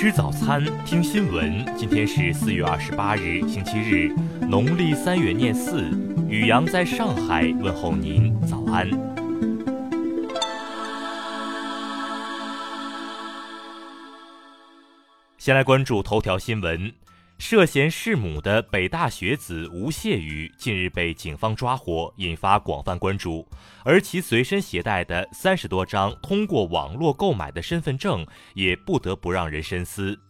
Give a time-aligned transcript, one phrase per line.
[0.00, 1.62] 吃早餐，听新闻。
[1.76, 4.08] 今天是四月二十八日，星期日，
[4.48, 5.90] 农历三月廿四。
[6.26, 8.88] 雨阳在上海问候您，早安。
[15.36, 16.90] 先来关注头条新闻。
[17.40, 23.48] 涉嫌弑母的北大学子吴谢宇近日被警方抓获，引发广泛关注。
[23.82, 30.20] 而其随身携带的三十多张通过网络购买的身份证，也不得不让人深思。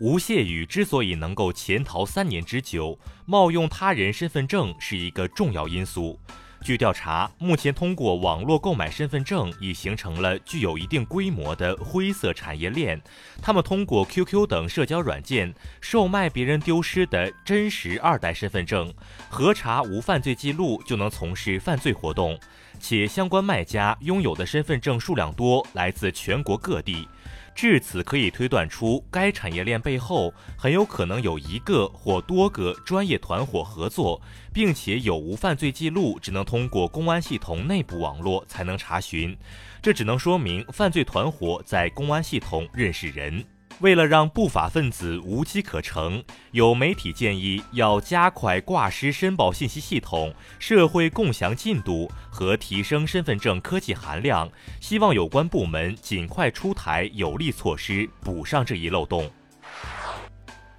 [0.00, 6.16] 吴谢宇之所以能够潜逃三年之久，冒用他人身份证是一个重要因素。
[6.62, 13.00] 据调查，目前通过网络购买身份证已形成了具有一定规模的灰色产业链。
[13.42, 18.94] 他们通过 QQ 等社交软件售卖别人丢失的真实二代身份证，
[19.28, 22.38] 核查无犯罪记录就能从事犯罪活动，
[22.78, 27.08] 且相关卖家拥有的身份证数量多，来自全国各地。
[27.54, 34.20] 至此，可以推断出该产业链背后很有可能有一个或多个专业团伙合作，
[34.52, 39.36] 并且有无犯罪记录，只能通过公安系统内部网络才能查询。
[39.80, 43.44] 这只能说明犯罪团伙在公安系统认识人。
[43.80, 54.48] 为了让不法分子无机可乘，有媒体建议要加快挂失申报信息系统、社会共享进度和提升身份证科技含量，
[54.80, 59.28] 希望有关部门尽快出台有力措施，补上这一漏洞。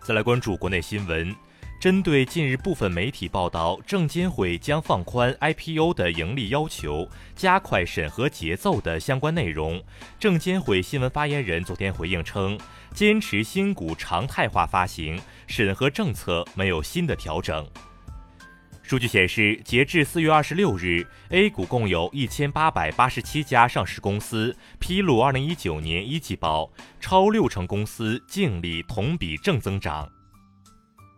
[0.02, 1.36] 再来关注国内新闻。
[1.84, 9.84] 针对近日部分媒体报道，证监会将放宽 IPO 的盈利要求，加快审核节奏的相关内容，
[10.18, 12.58] 证监会新闻发言人昨天回应称，
[12.94, 17.68] 坚持新股常态化发行，审核政策没有新的调整。
[18.82, 30.10] 数据显示，截至四月二十六日，A 股共有一千八百八十七家上市公司披露二零一九年一季报，超六成公司净利同比正增长。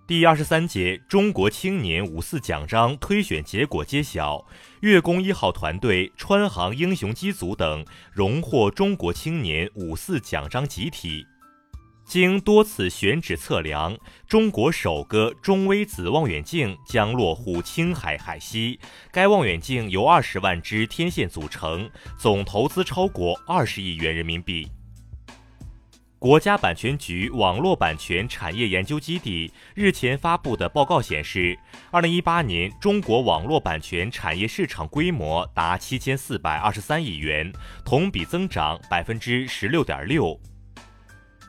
[0.08, 4.46] 第二十三届中国青年五四奖章推选结果揭晓，
[4.82, 11.26] 月宫一号团队、川航英雄机组等荣获中国青年五四奖章集体。
[12.06, 18.80] 经多次选址测量，中国首个中微子望远镜将落户青海海西。
[19.12, 24.68] 该望远镜由二十万只天线组成，总投资超过二十亿元人民币。
[26.26, 31.56] 国家版权局网络版权产业研究基地日前发布的报告显示，
[31.92, 37.54] 二零一八年中国网络版权产业市场规模达七千四百二十三亿元，
[37.86, 40.36] 同比增长百分之十六点六。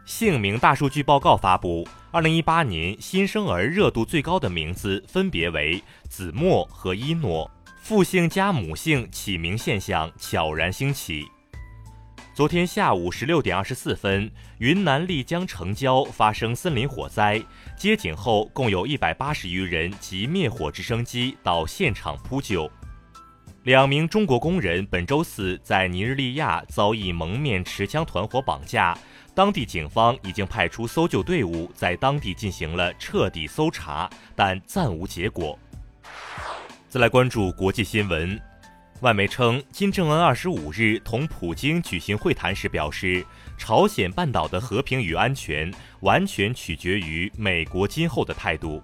[0.05, 7.51] 姓名大数据报告发布，二零一八年新生儿热度最高的名字分别为子墨和一诺，
[7.81, 11.27] 父姓加母姓起名现象悄然兴起。
[12.37, 17.43] 昨天下午十六点二十四分，云南丽江城郊发生森林火灾，
[17.79, 22.71] 接警后共有一百八十余人及灭火直升机到现场扑救。
[23.63, 28.95] 两名中国工人本周四在尼日利亚遭遇蒙面持枪团伙绑架，
[29.35, 35.59] 当地警方已经派出搜救队伍在当地进行了彻底搜查，但暂无结果。
[36.91, 38.39] 再来关注国际新闻。
[39.03, 43.23] 外媒称，金正恩二十五日同普京举行会谈时表示，
[43.59, 45.71] 朝鲜半岛的和平与安全
[46.01, 48.83] 完全取决于美国今后的态度。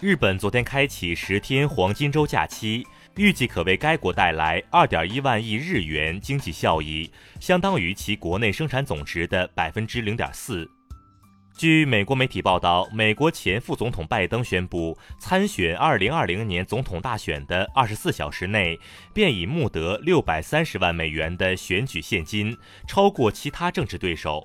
[0.00, 2.84] 日本昨天开启十天黄金周假期，
[3.16, 7.08] 预计可为该国带来二点一万亿日元经济效益，
[7.38, 10.68] 相当于其国内生产总值的百分之零点四。
[11.56, 18.78] 据美国媒体报道，美国前副总统拜登宣布，参选2020年总统大选的24小时内，
[19.12, 22.56] 便已募得630万美元的选举现金，
[22.88, 24.42] 超过其他政治对手。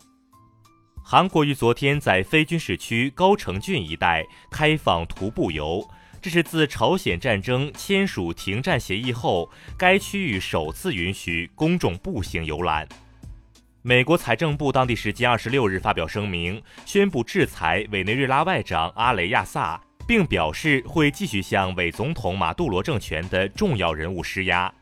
[1.01, 5.87] 韩国于昨天在非军事区高城郡一带开放徒步游，
[6.21, 12.85] 这是自朝鲜战争签署停战协议后，该区域首次允许公众步行游览。
[13.87, 24.73] 美国财政部当地时间二十六日发表声明，宣布制裁委内瑞拉外长阿雷亚萨，并表示会继续向伪总统马杜罗政权的重要人物施压。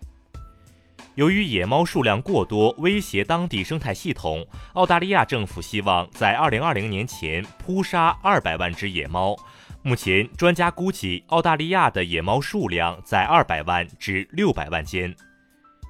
[1.16, 9.36] 由于野猫数量过多，威胁当地生态系统，澳大利亚政府希望在二零二零年前扑杀二百万只野猫。
[9.82, 15.14] 目前，专家估计澳大利亚的野猫数量在二百万至六百万间。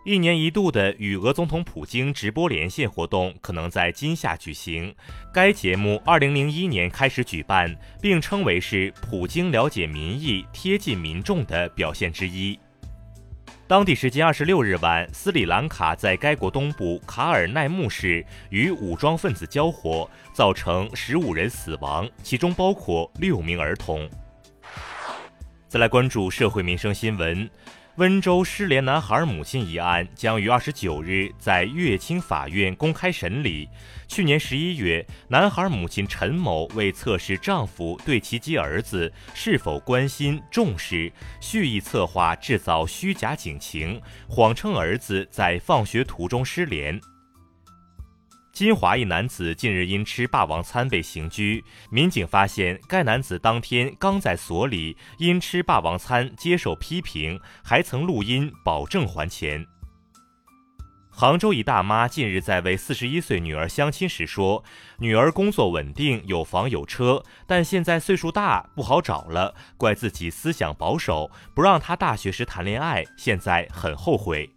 [0.06, 4.94] 一年一度的与俄总统普京直播连线活动可能在今夏举行。
[5.34, 12.60] 该节目2001年开始举办，并称为是普京了解民意、贴近民众的表现之一。
[13.66, 24.10] 当地时间二十六日晚，斯里兰卡在该国东部卡尔奈木市与武装分子交火，造成十五人死亡，其中包括六名儿童。
[25.70, 27.50] 再来关注社会民生新闻。
[27.98, 33.70] 温州失联男孩母亲一案将于二十九日在乐清法院公开审理。
[34.08, 47.00] 去年十一月，男孩母亲陈某为测试丈夫对其及儿子是否关心重视，蓄意策划制造虚假警情，谎称儿子在放学途中失联。
[48.54, 59.66] 金华一男子近日因吃霸王餐被刑拘，民警发现该男子当天刚在所里因吃霸王餐接受批评，还曾录音保证还钱。
[61.10, 64.64] 杭州一大妈近日在为四十一岁女儿相亲时说，
[65.00, 74.53] 女儿工作稳定，有房有车，但现在岁数大不好找了，怪自己思想保守，不让她大学时谈恋爱，现在很后悔。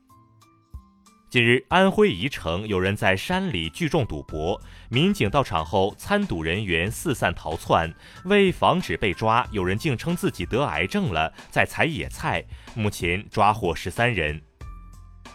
[1.36, 7.92] 近日，安徽宜城有人在山里聚众赌博，民警到场后，参赌人员四散逃窜。
[8.24, 12.42] 为防止被抓，有人竟称自己得癌症了，在采野菜。
[12.74, 14.40] 目前抓获十三人。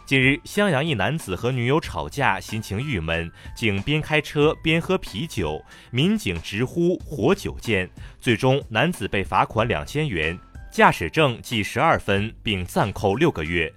[0.04, 7.88] 近日，襄阳一男子和女友吵架，心情郁闷，竟边开车边喝啤酒，民警直呼“活久见”。
[8.20, 10.36] 最终，男子被罚款两千元，
[10.72, 13.72] 驾驶证记十二分，并暂扣六个月。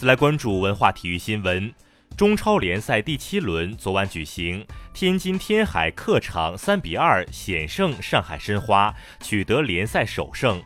[0.00, 1.74] 再来关注文化体育新闻，
[2.16, 10.58] 中超联赛第七轮昨晚举行，天津天海客场三比二险胜上海申花，取得联赛首胜。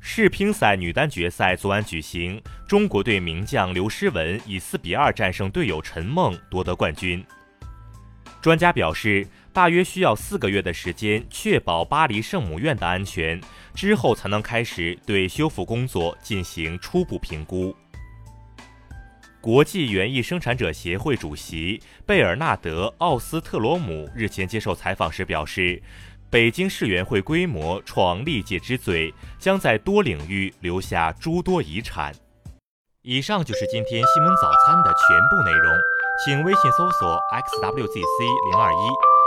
[0.00, 7.22] 世乒赛女单决赛昨晚举行，中国队名将刘诗雯以四比二战胜队友陈梦，夺得冠军。
[8.40, 13.40] 专家表示，大约需要四个月的时间，确保巴黎圣母院的安全，
[13.72, 17.74] 之后才能开始对修复工作进行初步评估。
[19.40, 25.80] 国际园艺生产者协会主席贝尔纳德·奥斯特罗姆日前接受采访时表示，
[26.28, 32.12] 北京世园会规模创历届之最，将在多领域留下诸多遗产。
[33.02, 35.78] 以上就是今天新闻早餐的全部内容。
[36.24, 39.13] 请微信搜索 xwzc 零二一，